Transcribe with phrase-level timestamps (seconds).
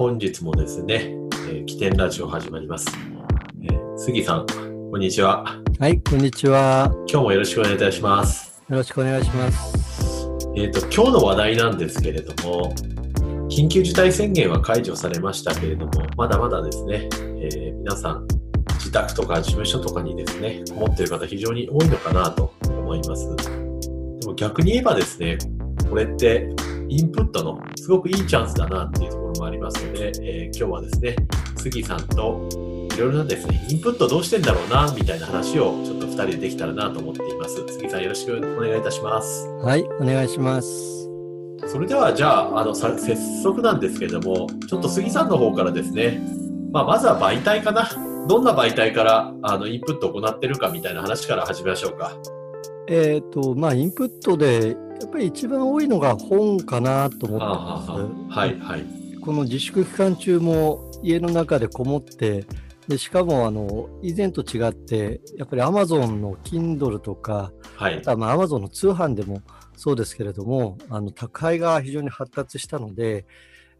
[0.00, 1.14] えー本日もですね、
[1.50, 2.86] えー、起点ラジオ始まります。
[3.62, 5.44] えー杉さん、こんにちは。
[5.78, 6.90] はい、こんにちは。
[7.06, 8.62] 今日もよろしくお願いいたします。
[8.70, 10.26] よろしくお願いします。
[10.56, 12.74] えっ、と、今日の話題なんですけれども、
[13.50, 17.06] 緊急事態宣言は解除されましたけれども、まだまだですね、
[17.42, 18.26] えー皆さん、
[18.78, 23.36] 自宅とか事務所とかにですね、こもっている方非常に多いのかなと思います。
[23.36, 25.36] でも逆に言えばですね、
[25.90, 26.48] これって
[26.90, 31.14] インプットのすごくいいチャンスだなっていうところもありますので、えー今日はですね、
[31.56, 32.48] 杉さんと
[32.92, 37.64] いろいろなですね、インプットどうしてんだろうな、みたいな話をちょっと二人でできたらなと思っています。
[37.68, 39.46] 杉さんよろしくお願いいたします。
[39.62, 41.08] はい、お願いします。
[41.68, 46.20] それではじゃあ、あの、さ早速なんですけれども、ちょっと杉さんの方からですね、
[46.72, 47.88] まあ、まずは媒体かな。
[48.28, 52.16] どんな媒体から、あの、インプットを行ってるかみたいな話から始めましょうか。
[52.88, 58.38] えっ、と、まあ、インプットで、やっぱり一番多いのが本かなと思ってはあます。
[58.38, 58.84] はい、はい。
[59.20, 62.44] この自粛期間中も家の中でこもって、
[62.86, 68.00] でしかもあの以前と違って、やっぱり Amazon の Kindle とか、はいあ。
[68.02, 69.42] とはまあ Amazon の通販でも
[69.76, 73.24] そうですけれども、あの宅配が非常に発達したので、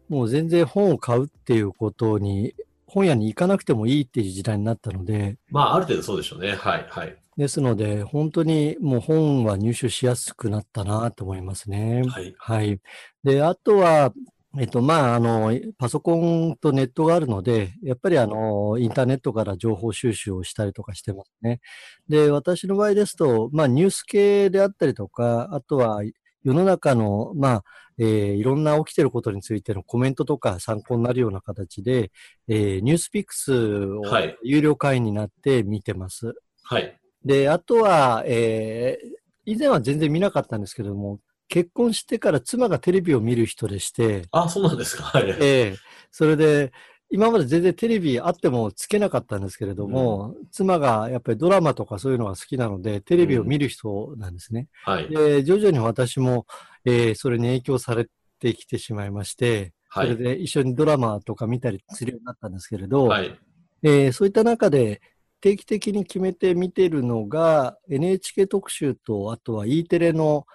[0.09, 2.55] もう全然本を買うっていうことに、
[2.87, 6.55] 本屋に行かなくてもいいっていう時代になったので、まあ、ある程度そうでしょうね。
[6.55, 7.20] はい、はい。
[7.37, 12.03] ですので、本当にもう本は入手しやすくなったなと思いますね。
[12.07, 12.35] はい。
[12.37, 12.79] はい。
[13.23, 14.13] で、あとは、
[14.59, 21.61] えっと、まあ、あの、パソコンとネットがあるので、やっぱりあの、インターネットから情報収集をしたりとかしてますね。
[22.09, 26.01] で、私の場合ですと、まあ、ニュース系であったりとか、あとは
[26.43, 27.63] 世の中の、まあ、
[27.97, 32.11] えーいろんな起きてることについてのコメントとか参考になるような形で、
[32.47, 36.33] えーニュースピックスをはい有料会員になって見てます。
[36.63, 37.00] はい。
[37.25, 45.03] で、あとは、えー以前は全然見なかったんですけども、結婚してから妻がテレビを見る人でして、あ、そうなんですか。
[45.03, 45.29] はい。
[45.41, 45.75] ええ
[46.11, 46.71] それで、
[47.09, 54.67] 今まで全然テレビあってもつけなかったんですけれども、妻がやっぱりドラマとかそういうのが好きなので、テレビを見る人なんですね。
[54.83, 55.09] はい。
[55.09, 56.45] で、徐々に私も、
[56.85, 58.07] えーそれに影響され
[58.39, 60.07] てきてしまいまして、はい。
[60.09, 63.39] それで一緒にドラマとか見たりするようになったんですけれど、はい。
[63.83, 65.01] えーそういった中で
[65.41, 70.45] 定期的に決めて見てるのが NHK 特集とあとは E テレの、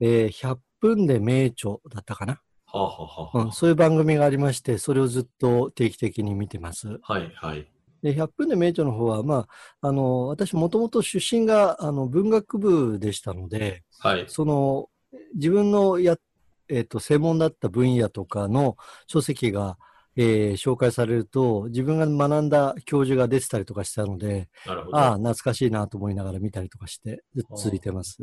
[0.00, 6.98] えー100分で名著だったかな、はあ、はあはあうん、そういう番組がありましてそれをずっと定期的に見てます。
[7.02, 7.30] はい。
[7.34, 7.68] はい。
[8.02, 9.46] で100分で名著の方は、ま
[9.82, 14.24] あ、あの私もともと出身があの文学部でしたのではい。
[14.26, 14.88] その
[15.34, 16.16] 自分のや、
[16.68, 19.76] えー、と専門だった分野とかの書籍が、
[20.16, 24.48] えー紹介されると自分が学んだ教授が出てたりとかしたので。
[24.92, 27.22] ああ、懐かしいなと思いながら見たりとかして、
[27.56, 28.18] 続いてます。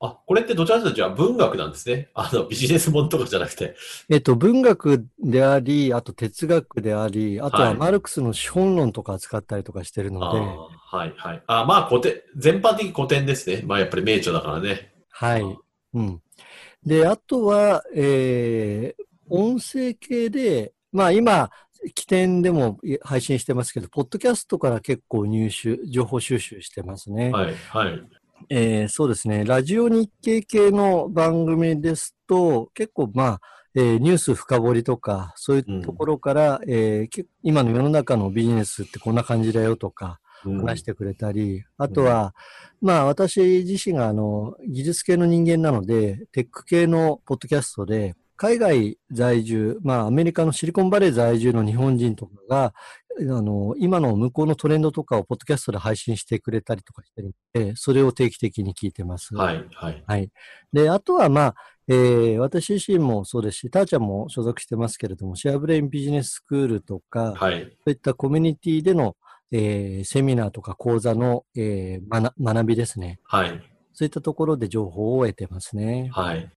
[0.00, 2.08] あ、これってどちらかというとじゃあ文学なんですね。
[2.14, 3.74] あの、ビジネス本とかじゃなくて。
[4.08, 10.38] えっと、文学であり、あと哲学であり、あとははいマルクスの資本論とか扱ったりとかしてるので、
[10.90, 11.42] はいはい。
[11.48, 13.62] あまあ古典、全般的に古典ですね。
[13.66, 14.92] まあやっぱり名著だからね。
[15.10, 15.42] はい。
[15.94, 16.22] うん。
[16.86, 21.50] で、あとは、えー、音声系で、まあ今、
[21.94, 27.30] 起点でも配信してますけど、ポッドキャストから結構入手、情報収集してますね。
[27.30, 28.02] はいはい。
[28.50, 29.44] えーそうですね。
[29.44, 33.40] ラジオ日経系の番組ですと、結構まあ、
[33.74, 42.34] えーニュース深掘りとか、そういうところから、えーけ今の世の中のビジネスってこんな感じだよとかうん話してくれたり、あとは、
[42.80, 52.74] まあ私自身があの、技術系の人間なので、テック系のポッドキャストで、海外在住、まあアメリカのシリコンバレー在住の日本人とかが、
[53.20, 59.34] あの、今の向こうのトレンドとかをポッドキャストで配信してくれたりとかしてるので、それを定期的に聞いてます。
[59.34, 60.04] はいはい。
[60.06, 60.30] はい。
[60.72, 61.54] で、あとは、まあ、
[61.88, 67.62] えー私自身もそうですし、たーちゃんも所属してますけれども、シェアブレインビジネススクールとか、はい。
[67.62, 69.16] そういったコミュニティでの、
[69.50, 73.18] えーセミナーとか講座の、えー学学びですね。
[73.24, 73.60] はい。
[73.94, 76.10] そういったところで情報を得てますね。
[76.12, 76.48] はい。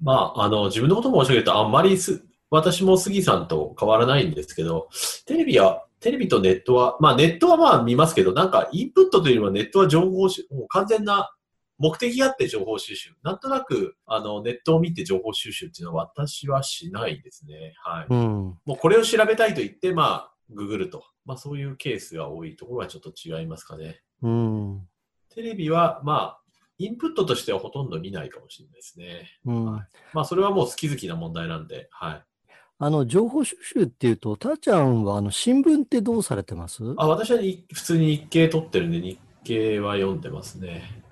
[0.00, 4.88] まあ、あの、自分のことも申し上げると、あんまりす、私も杉さんと変わらないんですけど、
[5.26, 11.34] テレビは、テレビとネットは、まあネットはまあ見ますけど、なんかインプットというよりはネットは情報収、もう完全な
[11.78, 13.10] 目的があって情報収集。
[13.22, 17.74] なんとなく、あの、ネットを見て情報収集っていうのは私はしないですね。
[17.82, 18.06] はい。
[18.08, 18.58] うん。
[18.64, 21.04] もうこれを調べたいと言って、まあ、ググると。
[21.24, 24.02] まあそういうケースが多いところはちょっと違いますかね。
[24.22, 24.88] うん。
[25.34, 26.40] テレビは、まあ、
[26.78, 29.28] インプットとしてはほとんど見ないかもしれないですね。
[29.44, 29.72] うん。
[29.72, 32.24] はいまあそれはもう好き好きな問題なんで、はい。
[32.78, 36.82] あの、情報収集っていうと、たーちゃんは、あの、新聞ってどうされてます？
[36.96, 41.02] あ、私はに普通に日経取ってるんで、日経は読んでますね。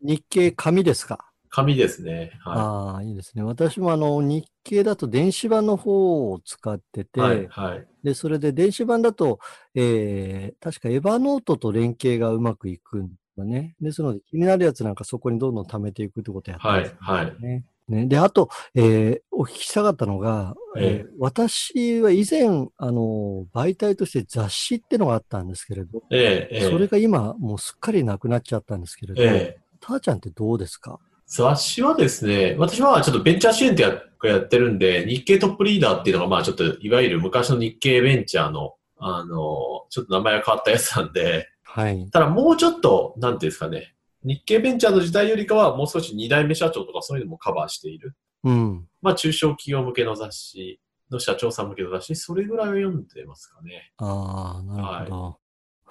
[0.00, 1.30] 日経紙ですか？
[1.48, 2.32] 紙ですね。
[2.40, 3.42] はああ、いいですね。
[3.42, 7.04] 私もあの、日経だと電子版の方を使ってい。
[7.04, 7.46] て、はい。
[7.48, 7.86] はい。
[8.02, 9.38] で、それで電子版だと、
[9.74, 13.74] えー、確かエヴァノートと連携がうまくいくんだね。
[13.80, 17.64] ですので、気になるやつなんかそこにどんどん貯めていくってことをやってますはいはいね。
[17.88, 26.70] ね、で、あと、えーお聞きしたかったのが、えええー私は以前、あの、媒体として雑誌ってのがあったんですけれど、ええ、ええ。
[26.70, 29.60] それが今もうすっかりなくなっちゃったんですけれど、ええ。
[29.80, 30.98] たーちゃんってどうですか？
[31.26, 42.10] 雑誌はですね、私はちょっとベンチャー支援ってややってるんで、日経トップリーダーっていうのが、まあちょっと、いわゆる昔の日経ベンチャーの、あの、ちょっと名前が変わったやつなんで、はい。
[42.10, 43.94] ただもうちょっと、なんていうんですかね、
[44.24, 48.16] 日経ベンチャーの時代よりかは、もう少し二代目社長とかそういうのもカバーしている。
[48.42, 48.88] うん。
[49.02, 50.80] まあ中小企業向けの雑誌
[51.12, 53.92] の社長さん向けの雑誌、それぐらいを読んでますかね。
[53.98, 55.38] ああ、なるほど。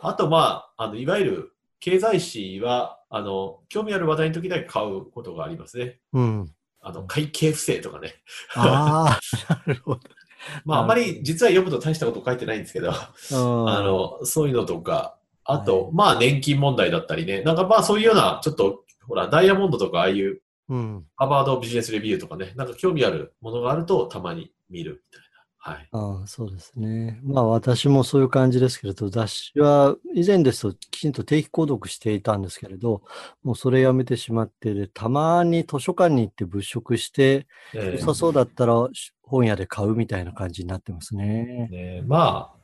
[0.01, 5.99] あと、まあ、あの、いわゆる経済誌は、あの、興味ある話題の時だけ買うことがありますね。
[6.13, 6.51] うん。
[6.81, 8.15] あの、会計不正とかね。
[8.55, 10.01] ああ、なるほど。
[10.63, 15.18] まあ、あんまり実は読むと大したこと書いてないんですけど、ああの、そういうのとか、
[15.51, 21.05] あと、はいまあ、年金問題だったりね、なんかまあ、そういうような、ちょっと、ほら、ダイヤモンドとか、ああいう、うん。
[21.15, 25.29] ハーバードビジネスレビューとかね、なんか興味あるものがあると、たまに見るみたいな。
[25.61, 25.87] はい。
[25.91, 27.19] ああ、そうですね。
[27.23, 33.01] まあ私もそういう感じですけれど、雑誌は以前ですときちんと定期購読していたんですけれど、
[33.43, 38.87] もうそれやめてしまって、で、たまに図書館に行って物色して、え良さそうだったら
[39.23, 41.67] 本屋で買うみたいな感じになってますね。
[41.69, 42.58] ねまあ、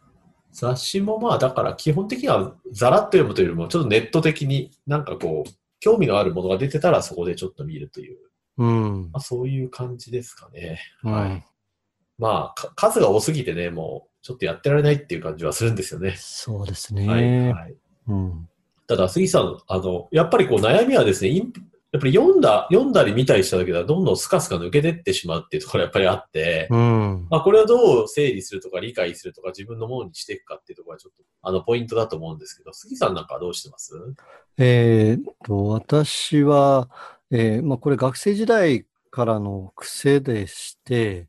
[0.55, 8.17] 雑誌もまあ、だから基本的にはざらっと読むというよりも、ちょっとネット的になんかこう、興味のあるものが出てたらそこでちょっと見るという、
[8.57, 9.09] うん。
[9.11, 10.79] まあ、そういう感じですかね。
[11.03, 11.45] うんはい。
[12.17, 16.15] まあ、か数が多すぎてね、もう、ちょっとやってられないっていう感じはするんですよね。
[16.17, 17.05] そうですはい。
[17.05, 17.51] ね。
[17.51, 17.75] はい。
[18.07, 18.49] うん。
[18.87, 21.51] ただ、杉さん、あの、やっぱりこう悩みはですね、イン
[21.95, 27.27] やっぱり読んだ、読んだり見たりしただけではどんどんスカスカ抜けてってしまうっていうところがやっぱりあって、うん。
[27.29, 33.93] まあ、これをどう整理するとか理解するとか自分のものにしていくかっていうところがちょっと、あの、ポイントだと思うんですけど、杉さんなんかはどうしてます？
[34.57, 36.89] えーっと、私は、
[37.31, 41.27] えーまあこれ学生時代からの癖でして、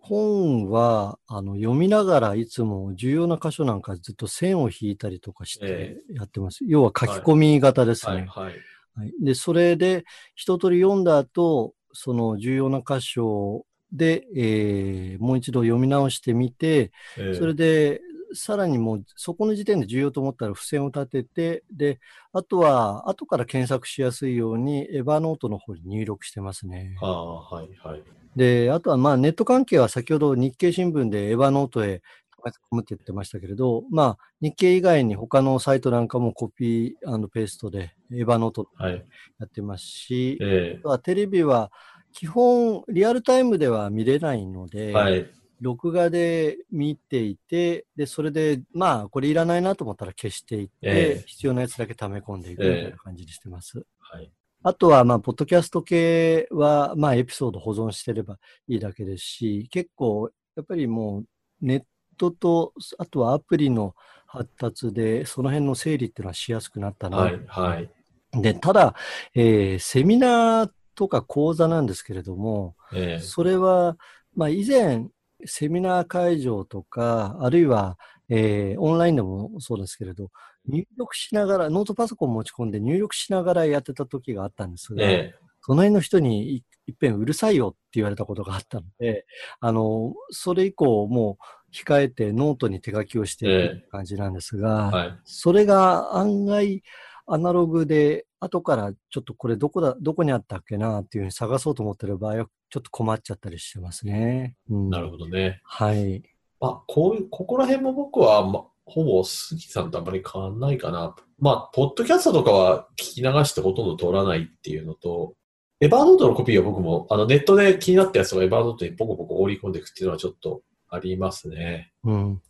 [0.00, 6.58] 本はあの読みながらいつも重要な箇所なんかずっと線を引いたりとかしてえやってます。
[6.66, 8.26] 要は書き込み型ですはい、ね。
[8.28, 8.54] はい。
[8.96, 10.04] はいで、それで
[10.34, 18.00] 一通り読んだ後、その重要な箇所で、えーもう一度読み直してみて、えーそれで、
[18.34, 22.00] さらにもう、そこの時点で重要と思ったら付箋を立てて、で、
[22.32, 26.96] あとは、後から検索しやすいように、エヴァノートの方に入力してますね。
[27.00, 28.02] ああ、はい、はい。
[28.34, 32.02] で、あとは、まあ、ネット関係は先ほど日経新聞でエヴァノートへ
[32.50, 39.04] 込むって言ってましたけれど、まあ、日経以外に他のサイトなんかもコピーペーストでエヴァノートはい。
[39.38, 41.70] やってますし、えあとはテレビは
[42.12, 45.26] 基本リアルタイムでは見れないので、ーはい。
[45.60, 53.84] 録画で見ていて、で、それで、まあ、これいらないなと思ったら消していって、ええ必要なやつだけ溜め込んでいくみたいな感じにしてます。
[54.00, 54.30] はい。
[54.62, 61.24] あとは、まあ、ポッドキャスト系は、まあ、エピソード保存してればいいだけですし、結構、やっぱりもう、
[61.60, 61.82] ネッ
[62.16, 63.94] トと、あとはアプリの
[64.26, 67.16] 発達で、その辺の整理っていうのはしやすくなったな。
[67.18, 67.90] はい、はい。
[68.32, 68.94] で、ただ、
[69.34, 73.96] えーセミナーとか講座なんですけれども、えーそれは、
[74.34, 75.06] まあ、以前、
[75.46, 80.30] セミナー会場とか、あるいは、えーオンラインでもそうですけれど、
[80.66, 85.34] 入力しながら、ノートパソコン持ち込んで入力しながらやってた時があったんですが、え
[85.66, 89.24] 隣の人にいっぺんうるさいよって言われたことがあったので、
[89.60, 91.44] あの、それ以降もう
[91.74, 95.18] 控えてノートに手書きをしていえく感じなんですが、ーはい。
[95.24, 96.82] それが案外
[97.26, 104.56] アナログで、後からちょっとこれどこだ、どこにあったっけなっていうふうに探そうと思ってる場合は、ちょっと困っちゃったりしてますね。
[104.68, 105.60] うん、なるほどね。
[105.64, 106.22] はい。
[106.60, 111.16] まあ、こういう、ここら辺も僕は、ま、ほぼ杉さんとあんまり変わんないかな。
[111.38, 115.34] まあ、ポッドキャストとかは聞き流してほとんど通らないっていうのと、
[115.80, 120.62] エバーノートのコピーは僕も、あの、ネットで気になったやつをエバーノートにポコポコ放り込んでいくっていうのはちょっと
[120.94, 121.92] ありますね。
[122.04, 122.42] うん。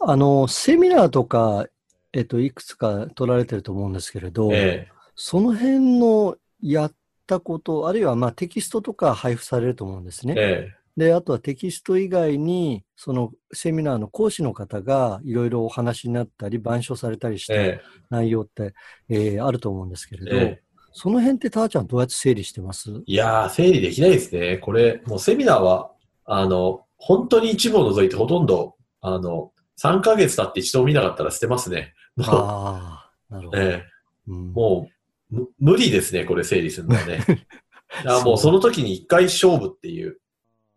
[0.00, 1.66] あの、セミナーとか、
[2.12, 6.92] えっと、いくつか取られてると思うんですけれど、えその辺のやっ
[7.26, 10.34] たこと、あるいはまあテキストとか配布されると思うんですね。
[10.36, 18.74] ええで、あとはテキスト以外に、そのセミナーの講師の方がいろいろお話になったり、板書されたりしたえ内容って、
[19.08, 23.02] えーあると思うんですけれど、えええその辺ってたーちゃんどうやって整理してます？
[23.06, 24.58] いやー、整理できないですね。
[24.58, 25.90] これ、もうセミナーは、
[26.24, 31.92] あの、本当に一部を除いてほとんど、あの、3ヶ月経って一度も見なかったら捨てますね。
[32.16, 33.60] もう、ああ、なるほど。
[33.60, 33.84] ええ
[34.28, 34.88] うんも
[35.30, 37.18] う、む無理ですね、これ整理するのはね。
[38.02, 40.18] いやもうその時に一回勝負っていう。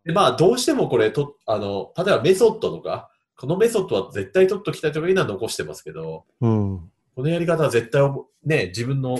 [0.04, 6.90] で、まあ、どうしてもこれと、あの、例えばメソッドとか、このメソッドは絶対取っときたいとかいうのは残してますけど、うん。
[7.14, 8.02] このやり方は絶対
[8.44, 9.18] ね、自分の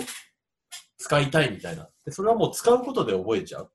[0.97, 1.89] 使いたいみたいな。
[2.05, 3.71] で、それはもう使うことで覚えちゃう。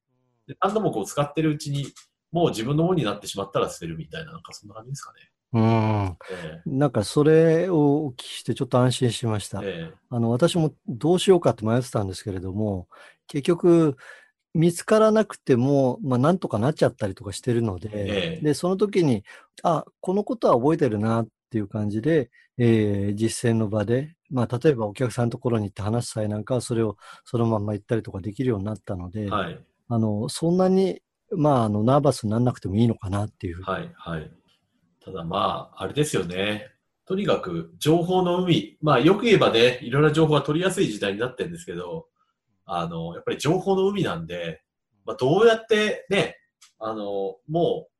[0.46, 1.86] で、何度もこう使ってるうちに、
[2.34, 5.30] もう自分のものになってしまったら捨てるみたいな、なんかそんな感じですかね。
[5.52, 6.16] うん。
[6.32, 9.60] えなんかそれをお聞きしてちょっと安心しました。
[9.62, 12.88] ええあの、私もどうしようかって迷ってたんですけれども、
[13.28, 13.96] 結局、
[14.52, 19.24] 見つからなくても、まあ、なんとかなっちゃったりとかしてるので、ええで、その時に、
[19.62, 29.58] あ、このことは覚えてるなっていう感じで、えー実践の場で、まあ、例えばお客さんのところに行って話す際なんかは、それをそのまま言ったりとかできるようになったので、はい。
[29.88, 31.00] あの、そんなに、
[31.36, 33.62] まあ、あの、ナーバスにならなくてもいいのかなっていう。
[33.62, 34.30] はい、はい。
[35.04, 36.68] ただまあ、あれですよね。
[37.06, 38.78] とにかく、情報の海。
[38.80, 42.06] まあ、よく言えばね、いろんな情報が取りやすい時代になってるんですけど、
[42.64, 44.62] あの、やっぱり情報の海なんで、
[45.04, 46.38] まあ、どうやってね、
[46.78, 47.90] あの、もう、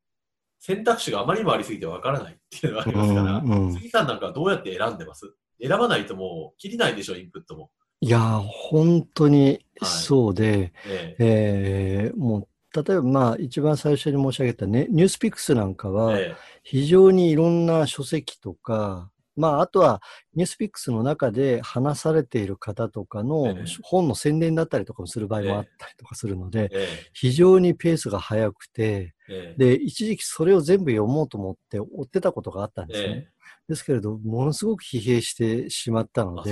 [0.59, 5.35] 選択肢があまりにもありすぎてわからないっていうのがありますから、うんうん杉さんなんかはどうやって選んでます？
[5.61, 7.71] 選ばないともう、切りないでしょ、インプットも。
[8.00, 20.00] いやー、本当にはいそうで、えええーもう、例えば、まあ、一番最初に申し上げたね、ニュースピックスなんかは、え非常にいろんな書籍とか、まあ、あとは、
[20.35, 23.64] ニュースピックスの中で話されている方とかのええ。
[23.83, 26.87] 本の宣伝だったりとかもする場合もあったりとかするのでえ、え。
[27.12, 29.59] 非常にペースが速くて、ええ。
[29.59, 33.14] で、一時期それを全部読もうと思って追ってたことがあったんですね。
[33.16, 33.28] ええ。
[33.69, 36.50] ですけれど、ものすごく疲弊してしまったので。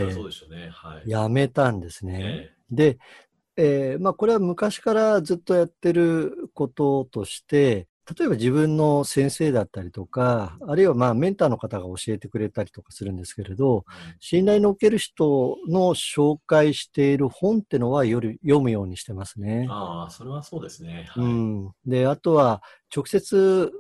[1.07, 2.51] やめたんですね。
[2.71, 2.75] え。
[2.75, 2.99] で、
[3.57, 19.69] えーまあ、これは昔からずっとやってることとして、例えば自分の先生だったりとか、あるいはまあメンターの方が教えてくれたりとかするんですけれど、え信頼のおける人の紹介している本ってのはより読むようにしてますね。
[19.71, 21.07] ああ、それはそうですね。
[21.09, 21.25] はい。
[21.25, 21.71] うん。
[21.87, 22.63] で、あとは
[22.95, 23.71] 直接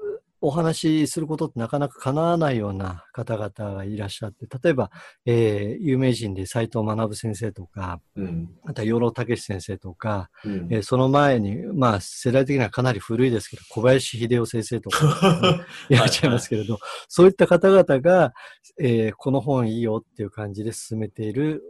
[0.43, 4.91] お話しすることってなかなか叶わないような方々がいらっしゃって、例えば、
[5.25, 8.51] えー有名人で斉藤学先生とか、うん。
[8.67, 18.33] あとは養老孟司先生とか、うんえーその前に、まあ、世代的にはかなり古いですけど、小林秀夫先生とか いらっしゃいますけれど、そういった方々が、
[18.81, 21.63] えーこの本いいよっていう感じで進めている、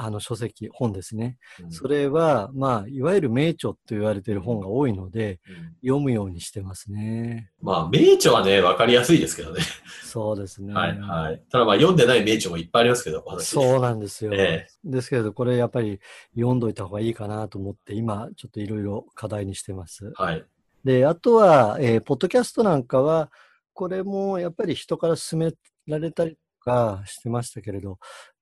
[0.00, 1.38] あの書籍、本ですね。
[1.60, 7.50] うんそれは、まあ、いわゆる名著と言われている本が多いので、うん読むようにしてますね。
[7.60, 9.60] まあ、名著はね、わかりやすいですけどね。
[10.04, 10.72] そうですね。
[10.72, 11.42] はい、はい。
[11.50, 13.48] ただまあ、読んでない名著もいっぱいありますけど、私。
[13.48, 14.32] そうなんですよ。
[14.34, 16.00] えですけれど、これやっぱり
[16.34, 20.12] 読んどいた方がいいかなと思って、今、ちょっといろいろ課題にしてます。
[20.14, 20.44] はい。
[20.84, 23.30] で、あとは、えーポッドキャストなんかは、
[23.72, 25.52] これもやっぱり人から勧め
[25.86, 27.98] られたりとかしてましたけれど、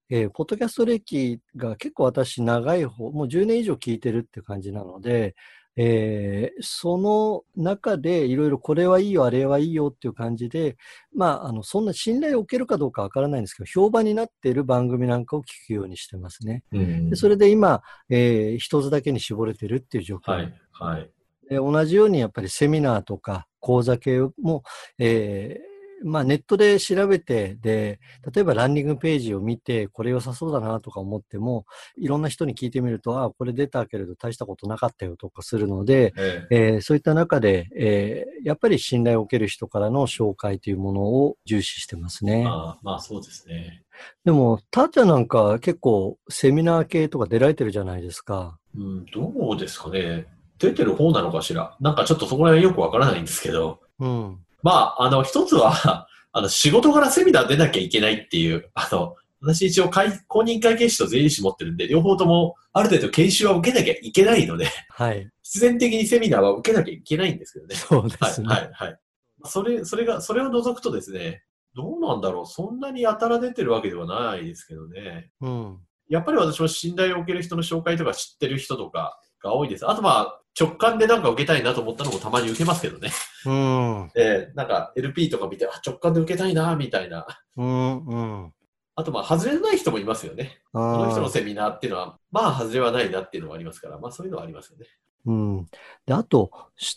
[0.08, 5.34] えーポッドキャスト歴が結構私長い方、もう10年以上聞いてるって感じなので、
[5.76, 10.76] えーその中でいろいろこれはいいよ、あれはいいよっていう感じで、
[11.14, 16.62] まあ、あの、そんな信頼を受けるかどうかわからないんですけど、評判になっている番組なんかを聞くようにしてますね。
[16.72, 21.10] うんでそれで今、えー一つだけに絞れてるっていう状況はい、はい。
[21.48, 24.62] で同じようにやっぱりセミナーとか講座系も、
[24.98, 28.00] えーまあ、ネットで調べてで、
[28.34, 31.64] 例えばランディングページを見て、これ良さそうだなとか思っても、
[31.96, 42.44] いろんな人に聞いてみると、ああ、これ出たけれど大したことなかったよとかするので、ええーそういった中で、えーやっぱり信頼を受ける人からの紹介というものを重視してますえね。
[42.44, 43.82] まあ、まあ、そうですね。
[44.24, 48.58] でも、たーちゃんなんか結構セミナー系とか出られてるじゃないですか。
[48.76, 50.26] うん、どうですかね。
[50.58, 51.76] 出てる方なのかしら。
[51.80, 53.80] なんかちょっとそこら辺よくわからないんですけど。
[53.98, 54.38] うん。
[54.66, 65.30] まあ、あの、一つは、 あの、仕事からセミナー出なきゃいけないっていう、あの、私一応会公認会計士と税理士持ってるんで、両方ともある程度研修は受けなきゃいけないので、はい。
[65.44, 67.76] 必然的にセミナーは受けなきゃいけないんですけどね。
[67.76, 68.48] そうではい、すね。
[68.48, 68.98] はい、はい。
[69.44, 71.44] それ、それが、それを除くとですね、
[71.76, 72.46] どうなんだろう。
[72.46, 75.30] そんなにやたら出てるわけではないですけどね。
[75.42, 75.78] うん。
[76.08, 79.88] やっぱり私も信頼を受ける人の紹介とか知ってる人とかが多いです。
[79.88, 83.10] あとまあ、直感でなんか受けたいなと思ったのもたまに受けますけどね。
[83.44, 84.10] うん。
[84.16, 87.26] えーなんか LP とか見て、あ、直感で受けたいな、みたいな。
[87.56, 88.06] うん。
[88.06, 88.52] うん。
[88.94, 90.58] あとまあ、外れのない人もいますよね。
[90.72, 94.86] あこの人のーセミナーっていうのは、まあ、外れはないなっていうのはありますから、まあ、そういうのはありますよね。
[95.26, 95.66] うん。
[96.06, 96.50] で、あと、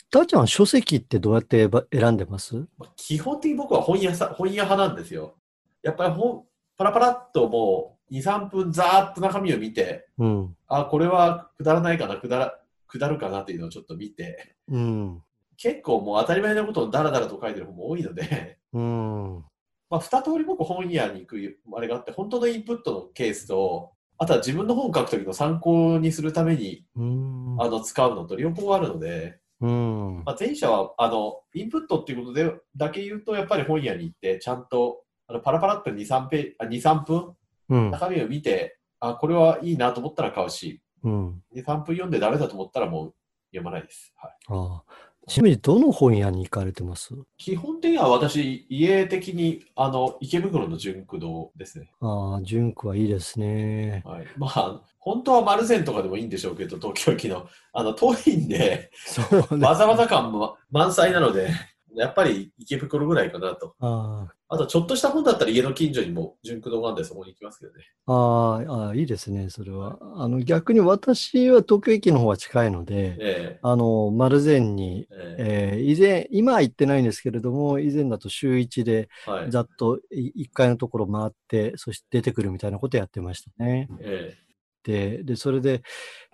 [0.10, 2.56] たーちゃんは書籍ってどうやってば選んでます？
[2.78, 5.36] まあ、基本的に僕は本屋さ、本屋派なんですよ。
[5.82, 6.46] やっぱり本、
[6.78, 10.56] パラパラっともう、2、3分ざーっと中身を見て、うん。
[10.68, 15.22] あ、これはくだらないかな、くだら、くだるかなっていうのをちょっと見て、うん。
[15.58, 19.46] 結構もう当たり前のことをダラダラと書いてる本も多いので、うん。
[19.90, 27.56] まあ、二通り僕本屋に行くあれがあって、本当のインプットのケースと、あとは自分の本を書くときの参考にするためにうん。
[27.60, 30.24] あの使うのと両方あるので、うん。
[30.26, 37.36] まあ、前者はあのインプットっていうことでだけ言うと、やっぱり本屋に行って、ちゃんとあのパラパラっと2、3, ペあ2 3分
[37.70, 37.92] うん。
[37.92, 41.44] 中身を見て、あ、これはいいなと思ったら買うし、うん。
[41.56, 43.14] 2、3分読んでダメだと思ったらもう
[43.52, 44.14] 読まないです。
[44.18, 45.10] はい、ああ。
[45.28, 47.14] ちなみにどの本屋に行かれてます？
[47.38, 51.92] 基本的には私、家的にあの池袋の純駆堂ですね。
[52.02, 54.02] ああ、純区はいいですね。
[54.06, 57.48] はい、まあ、本当は丸善とかでもいいんでしょうけど、東京駅の。
[57.74, 59.68] あの、遠いんで、そうね。
[59.68, 61.52] わざわざ感も満載なので、
[61.96, 63.76] やっぱり池袋ぐらいかなと。
[63.80, 67.84] ああと、ちょっとした本だったら家の近所にも純駆堂があるんで、そこに行きますけどね。
[68.08, 70.00] あ、あいいですね、それは。
[70.16, 79.10] あの、逆に私は東京駅の方が近いので、えあの、丸善に、えええー以前、今は行ってないんですけれども、以前だと週1で。
[79.50, 83.88] ざっと1階のところ回って、そして出てくるみたいなことやってましたね。
[84.02, 84.36] え
[84.84, 85.84] で、で、それで、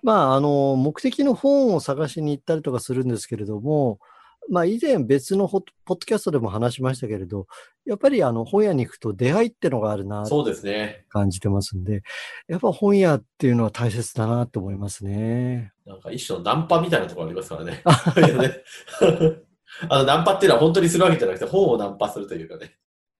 [0.02, 3.98] まあ、あの、目的の本を探しに行ったりとかするんですけれども、
[4.50, 7.46] まあ、以前別のポッドキャストでも話しましたけれど、
[7.84, 11.04] やっぱりあの本屋に行くと出会いってのがあるなそうですね。
[11.08, 12.02] 感じてますんで、
[12.48, 15.72] やっぱ本屋っていうのは大切だなと思いますね。
[15.84, 17.72] なんか一種のナンパみたいなところありますからね。
[17.72, 17.80] ね
[19.88, 22.76] あの、ナンパっていうのは本当にするわけじゃなくて、本をナンパするというかね。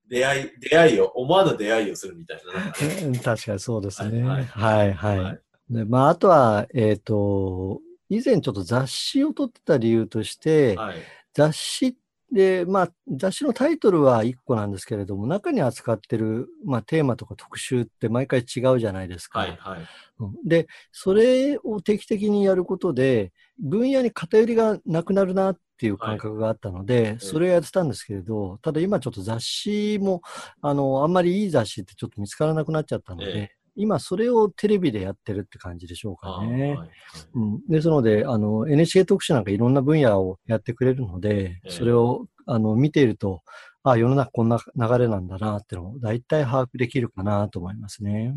[0.09, 2.73] 出会い、出会いを、思わぬ出会いをするみたいな。
[3.21, 4.23] 確かにそうですね。
[4.23, 11.05] ははいい、はい、はいで、まあ、あとは、えっ、と、以前ちょっと雑誌を撮ってた理由として、はい。
[11.35, 11.97] 雑誌
[12.33, 19.41] で、まあ、雑誌のタイトルは1個なんですけれども、中に扱ってる、まあ、テーマとか特集って毎回違うじゃないですか。
[19.41, 19.57] はい。
[19.57, 19.81] はい。
[20.19, 30.23] うんで、それを定期的にやることで、分野に偏りがなくなるなっていう感覚があったので、それをやってたんですけれど、ただ今ちょっと雑誌も、
[30.63, 36.75] あの、あんまりいい雑誌ってちょっと見つからなくなっちゃったので、え今それをテレビでやってるって感じでしょうあかね。
[36.75, 36.89] はい
[37.35, 43.43] うん、ですので、あの、NHK 特集なんかいろんな分野をやってくれるので、ええそれをあの見ていると、
[43.83, 48.37] あ世の中こんな流れなんだなってのを大体把握できるかなと思いますね。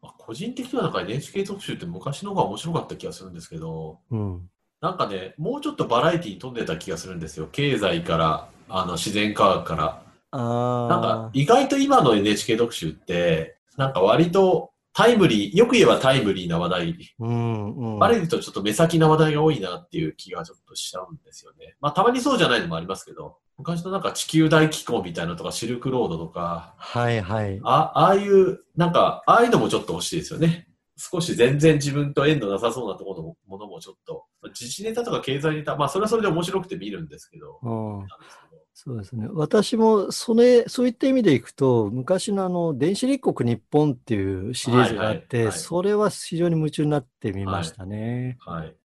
[0.00, 4.48] まあ個人的にはなんか NHK 特集って昔の方が面白かった気がするんですけど、うん。
[4.80, 7.48] なんかね、もうちょっとバラエティに富んでた気がするんですよ。
[7.50, 10.02] 経済から、あの、自然科学から。
[10.32, 18.02] あなんか、意外と今の NHK 特集って、なんか割とタイムリー、よく言えばタイムリーな話題、うんうん。
[18.02, 21.76] ある意味とちょっと目先な話題が多いなっていう気がちょっとしちゃうんですよね。
[21.82, 27.60] まあ、たまにそうじゃないのもありますけど、昔のなんか地球大気候みたいなのとか、シルクロードとか、はいはい。
[27.62, 30.66] あああいう、なんか、ああいうのもちょっと欲しいですよね。
[30.96, 38.45] 少し全然自分と縁のなさそうなところのものもちょっと、自治ネタとか経済ネタ、まあそれはそれで面白くて見るんですけど、うん、なんですけど
[38.78, 39.26] そうですね。
[39.32, 48.36] 私もそれ、そういった意味でいくと、昔のあの、電子立国日本っていうシリーズがあって、はいはいはいそれは非常に夢中になってみましたね。
[48.38, 48.76] はい。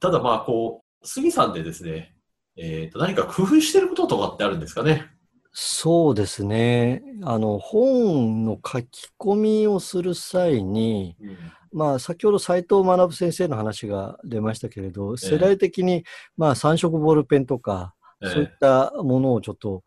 [0.00, 2.16] ただまあこう、杉さんでですね、
[2.56, 5.06] えっ、と、何か工夫してることとかってあるんですかね？
[5.52, 7.04] そうですね。
[7.22, 8.88] あの、本の書き
[9.20, 11.36] 込みをする際に、うん
[11.72, 16.04] まあ、先ほど斉藤学先生の話が出ましたけれど、世代的に、
[16.36, 19.84] まあ、三色ボールペンとか、そういったものをちょっと、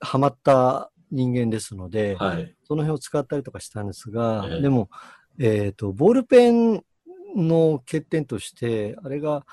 [0.00, 2.54] ハマった人間ですので、はい。
[2.64, 4.90] その辺を使ったりとかしたんですが、ええでも、
[5.38, 6.84] えっと、ボールペン
[7.36, 9.44] の欠点として、あれが、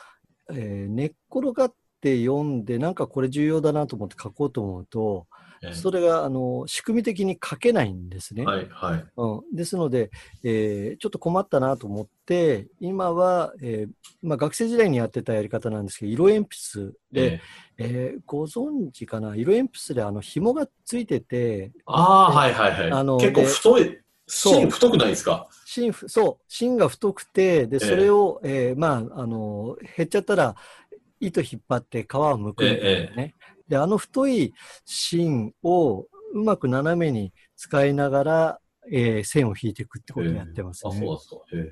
[0.52, 5.31] えー寝っ転がって読んで、なんかこれ重要だなと思って書こうと思うと、えー
[5.74, 8.46] それが、あの、仕組み的に書けないんですね。
[8.46, 9.06] はい、はい。
[9.16, 10.10] うん、ですので、
[10.44, 17.40] えーちょっと困ったなと思って、今は、えーまあ、学生時代にやってたやり方なんですけど、色鉛筆で、
[17.78, 22.92] えーご存知かな、色鉛筆であの紐がついてて、ああ、はい、はい、はい。
[22.92, 24.54] あの結構で太い、そう。
[24.56, 25.48] 芯太くないですか？
[25.66, 27.88] 芯ふ、そう、芯が太くて、で、ええ。
[27.88, 30.56] それを、えーまあ、あの、減っちゃったら、
[31.20, 33.36] 糸引っ張って皮を剥くみたいなね。
[33.72, 34.54] で、あの太い
[34.84, 36.02] 芯を
[36.34, 38.60] うまく斜めに使いながら、
[38.92, 41.38] えー線を引いていくってことをやってますあ、そうですか。
[41.54, 41.72] へ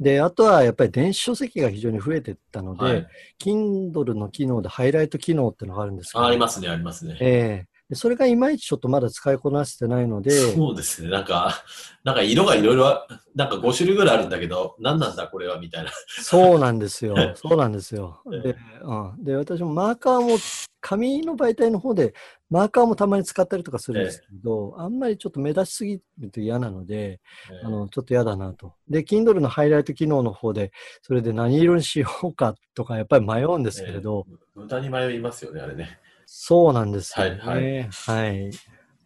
[0.00, 3.06] で、あとはやっぱり電子書籍が非常に増えていったので、えはい。
[3.40, 7.16] Kindle の機能でハイライト機能っていうのがあるんですけど、あありますね、ありますね。
[7.20, 11.10] えそれがいまいちちょっとまだ使いこなせてないので、そうですね。
[11.10, 11.64] なんか、
[12.02, 15.90] なんか色がいろいろ、なんか5種類ぐらいあるんだけど、何なんだこれはみたいな。
[16.06, 17.14] そうなんですよ。
[17.36, 18.20] そうなんですよ。
[18.32, 20.38] ええで、うん、で私もマーカーも、
[20.80, 22.14] 紙の媒体の方で、
[22.50, 27.20] マーカーもたまに使ったりとかするんですけど、あんまりちょっと目立ちすぎると嫌なので、
[27.62, 28.74] あの、ちょっと嫌だなと。
[28.88, 35.98] で、Kindle のハイライト機能の方で、それで何色にしようかとか、やっぱり迷うんですけれど、ええ無駄に迷いますよね、あれね。
[36.26, 37.40] そうなんですよね。
[37.40, 38.50] はいはい。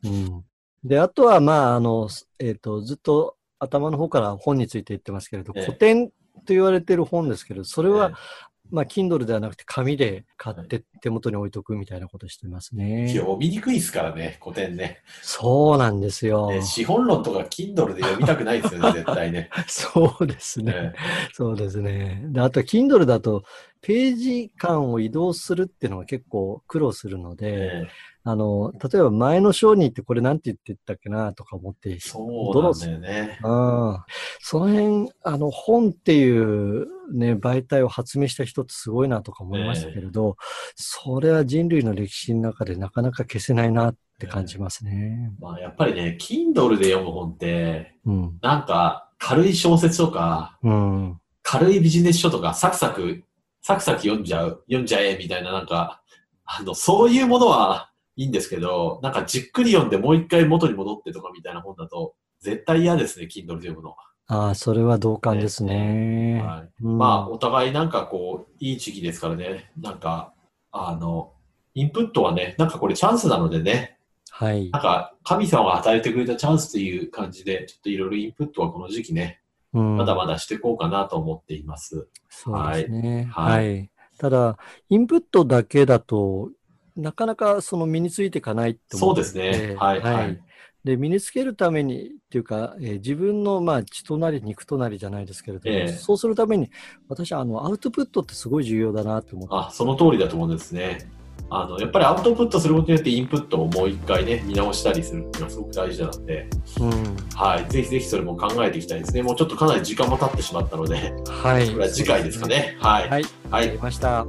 [0.05, 0.45] うん。
[0.85, 6.15] で、あとは、まあ、あの、えっ、と、ずっと頭の方から本について言ってますけれど、ええ古典と
[6.49, 13.09] 言われてる本ですけど、それは、えまあ、Kindle ではなくて紙で買って手元に置いとくみたいなことしてますえね。
[13.09, 15.03] 読みにくいですからね、古典ね。
[15.23, 16.51] そうなんですよ。
[16.51, 19.51] ね資本論とか Kindle で読みたくないですよね、絶対ね。
[19.67, 20.73] そうですね。
[20.73, 20.93] ね
[21.33, 22.23] そうですね。
[22.27, 23.43] であと、Kindle だと、
[23.81, 27.89] ページ間を移動するっていうのが結構苦労するので、え
[28.25, 33.39] あの、例えば前の章に行ってこれなんて言ってたっけなとか思って、そうなんだよね。
[33.43, 33.99] うん
[34.41, 40.37] その辺、あの、本っていうね、媒体を発明した人ってすごいなとか思いましたけれど、
[40.75, 45.33] それは人類の歴史の中でなかなか消せないなって感じますね。
[45.41, 48.39] まあ、やっぱりね、Kindle で読む本って、うん。
[48.43, 51.21] なんか、軽い小説とか、うん。
[51.43, 53.23] 軽いビジネス書とか、サクサク、
[53.69, 56.01] サクサク読んじゃう、読んじゃえ、みたいな、なんか、
[56.47, 63.95] あの、そういうものはいいんですけど、なんかじっくり読んでもう一回元に戻ってとかみたいな本だと、絶対嫌ですね、Kindle で読むの。
[64.29, 66.43] ああ、それは同感ですね。
[66.43, 66.71] はい。
[66.83, 70.33] うんまあ、お互いなんかこう、いい時期ですからね、なんか、
[70.73, 71.35] あの、
[71.75, 73.99] インプットはね、なんかこれチャンスなのでね、
[74.31, 74.79] はいな。
[74.79, 82.09] んか神様が与えてくれたチャンスという感じで、ちょっといろいろインプットはこの時期ね、うんまだまだしていこうかなと思っています。
[82.29, 83.29] そうですね。
[83.31, 83.91] ははいい。
[84.19, 86.51] ただ、インプットだけだと、
[86.97, 89.75] なかなかその身についていかないってそうで思ってすね。
[89.77, 90.43] はい、はい。
[90.85, 96.71] で、身につけるためにっていうか、えー自分のまあ血となり肉となりじゃないですけれども、ええそうするために、
[97.09, 99.55] 私はあのアウトプットってすごい重要だなと思って。
[99.55, 101.07] あ、その通りだと思うんですね。
[101.51, 107.17] あの、やっぱりアウトプットすることによってインプットをもう一回ね、見直したりするっていうのはすごく大事なので、うん。
[107.35, 107.67] はい。
[107.71, 109.23] ぜひぜひそれも考えていきたいですね。
[109.23, 111.71] もうちょっとかなり時間も経ってしまったので、はい。
[111.71, 112.77] これは次回ですかね。
[112.81, 113.09] はい。
[113.09, 113.25] はい。
[113.51, 113.79] はい。
[113.79, 114.27] ました。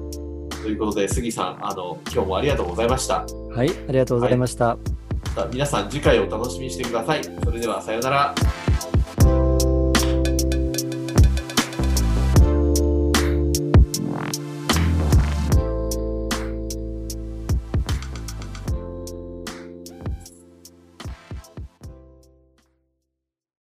[0.49, 3.25] ということで、杉さん、あの、今日もありがとうございました。
[3.25, 3.69] はい。
[3.69, 4.77] ありがとうございました。
[5.35, 7.23] また皆さん次回をお楽しみにしてください。
[7.23, 8.35] それでは、さようなら。